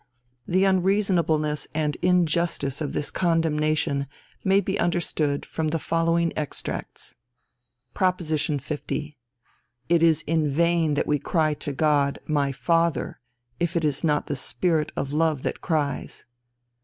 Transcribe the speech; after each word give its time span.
The 0.47 0.63
unreasonableness 0.63 1.67
and 1.75 1.95
injustice 1.97 2.81
of 2.81 2.93
this 2.93 3.11
condemnation 3.11 4.07
may 4.43 4.59
be 4.59 4.79
understood 4.79 5.45
from 5.45 5.67
the 5.67 5.77
following 5.77 6.33
extracts: 6.35 7.13
Proposition 7.93 8.57
50. 8.57 9.15
"It 9.89 10.01
is 10.01 10.23
in 10.25 10.49
vain 10.49 10.95
that 10.95 11.05
we 11.05 11.19
cry 11.19 11.53
to 11.53 11.71
God, 11.71 12.17
My 12.25 12.51
Father, 12.51 13.19
if 13.59 13.75
it 13.75 13.85
is 13.85 14.03
not 14.03 14.25
the 14.25 14.35
Spirit 14.35 14.91
of 14.97 15.13
love 15.13 15.43
that 15.43 15.61
cries." 15.61 16.25